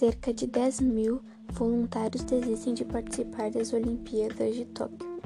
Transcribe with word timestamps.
cerca 0.00 0.32
de 0.32 0.46
10 0.46 0.80
mil 0.80 1.20
voluntários 1.52 2.24
desistem 2.24 2.72
de 2.72 2.86
participar 2.86 3.50
das 3.50 3.70
Olimpíadas 3.74 4.54
de 4.54 4.64
Tóquio. 4.64 5.20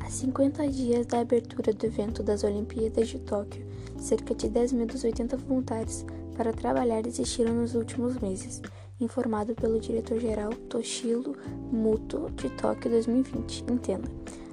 A 0.00 0.08
50 0.08 0.68
dias 0.68 1.04
da 1.06 1.18
abertura 1.18 1.72
do 1.72 1.84
evento 1.84 2.22
das 2.22 2.44
Olimpíadas 2.44 3.08
de 3.08 3.18
Tóquio, 3.18 3.66
cerca 3.98 4.36
de 4.36 4.48
10 4.48 4.72
mil 4.72 4.86
dos 4.86 5.02
80 5.02 5.36
voluntários 5.38 6.06
para 6.36 6.52
trabalhar 6.52 7.02
desistiram 7.02 7.54
nos 7.54 7.74
últimos 7.74 8.16
meses, 8.20 8.62
informado 9.00 9.52
pelo 9.56 9.80
diretor-geral 9.80 10.50
Toshiro 10.68 11.34
Muto 11.72 12.30
de 12.36 12.48
Tóquio 12.50 12.88
2020. 12.88 13.64
Entenda. 13.68 14.08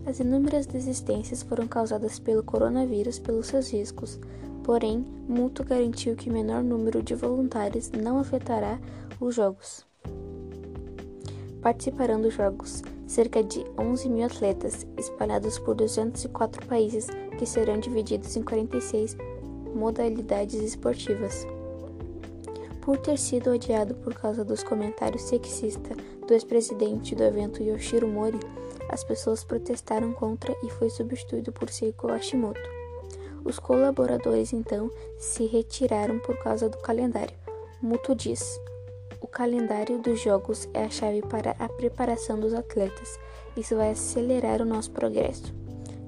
As 0.05 0.20
inúmeras 0.20 0.65
desistências 0.65 1.44
foram 1.44 1.67
causadas 1.67 2.20
pelo 2.20 2.44
coronavírus 2.44 3.20
pelos 3.20 3.48
seus 3.48 3.71
riscos, 3.71 4.20
porém, 4.63 5.05
Muto 5.27 5.63
garantiu 5.63 6.16
que 6.16 6.30
menor 6.30 6.63
número 6.63 7.03
de 7.03 7.16
voluntários 7.16 7.91
não 7.91 8.17
afetará 8.17 8.79
os 9.20 9.35
Jogos. 9.35 9.85
Participarão 11.62 12.21
dos 12.21 12.34
Jogos 12.34 12.81
cerca 13.12 13.43
de 13.43 13.66
11 13.77 14.09
mil 14.09 14.26
atletas, 14.26 14.88
espalhados 14.98 15.59
por 15.59 15.76
204 15.76 16.65
países, 16.65 17.07
que 17.38 17.45
serão 17.45 17.77
divididos 17.77 18.38
em 18.38 18.41
46 18.41 19.18
modalidades 19.76 20.62
esportivas. 20.62 21.45
Por 22.81 22.98
ter 22.98 23.17
sido 23.17 23.52
odiado 23.52 23.94
por 23.95 24.13
causa 24.16 24.44
dos 24.44 24.63
comentários 24.63 25.21
sexistas 25.23 25.95
do 26.27 26.34
ex-presidente 26.34 27.16
do 27.16 27.23
evento 27.23 27.62
Yoshiro 27.62 28.07
Mori, 28.07 28.40
as 28.90 29.04
pessoas 29.04 29.44
protestaram 29.44 30.12
contra 30.13 30.55
e 30.63 30.70
foi 30.70 30.90
substituído 30.90 31.52
por 31.52 31.70
Seiko 31.70 32.07
Hashimoto. 32.07 32.59
Os 33.46 33.59
colaboradores 33.59 34.52
então 34.52 34.90
se 35.18 35.46
retiraram 35.46 36.20
por 36.20 36.37
causa 36.37 36.70
do 36.70 36.77
calendário. 36.79 37.35
Muto 37.82 38.13
diz: 38.15 38.59
O 39.20 39.27
calendário 39.27 39.99
dos 39.99 40.20
jogos 40.20 40.68
é 40.74 40.84
a 40.84 40.90
chave 40.90 41.21
para 41.21 41.52
a 41.59 41.70
preparação 41.70 42.40
dos 42.40 42.54
atletas. 42.54 43.20
Isso 43.55 43.76
vai 43.76 43.91
acelerar 43.91 44.62
o 44.62 44.65
nosso 44.65 44.91
progresso. 44.91 45.60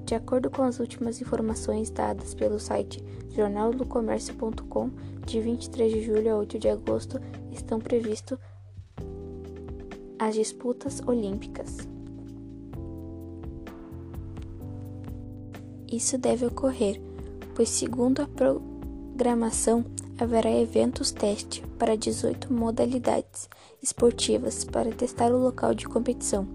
De 0.04 0.14
acordo 0.14 0.50
com 0.50 0.62
as 0.62 0.80
últimas 0.80 1.20
informações 1.20 1.90
dadas 1.90 2.34
pelo 2.34 2.58
site 2.58 3.02
jornaldocomércio.com, 3.30 4.90
de 5.26 5.40
23 5.40 5.92
de 5.92 6.02
julho 6.02 6.32
a 6.32 6.36
8 6.38 6.58
de 6.58 6.68
agosto 6.68 7.18
estão 7.50 7.80
previstos 7.80 8.38
as 10.18 10.34
disputas 10.34 11.02
olímpicas. 11.06 11.78
Isso 15.90 16.18
deve 16.18 16.46
ocorrer, 16.46 17.00
pois, 17.54 17.68
segundo 17.68 18.20
a 18.20 18.26
programação, 18.26 19.84
haverá 20.18 20.50
eventos 20.50 21.12
teste 21.12 21.62
para 21.78 21.96
18 21.96 22.52
modalidades 22.52 23.48
esportivas 23.82 24.64
para 24.64 24.92
testar 24.92 25.32
o 25.32 25.38
local 25.38 25.74
de 25.74 25.86
competição, 25.86 26.46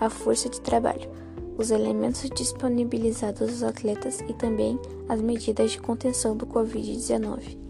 a 0.00 0.08
força 0.08 0.48
de 0.48 0.60
trabalho, 0.60 1.10
os 1.58 1.70
elementos 1.70 2.30
disponibilizados 2.30 3.42
aos 3.42 3.62
atletas 3.62 4.20
e 4.28 4.32
também 4.32 4.78
as 5.08 5.20
medidas 5.20 5.72
de 5.72 5.80
contenção 5.80 6.36
do 6.36 6.46
Covid-19. 6.46 7.67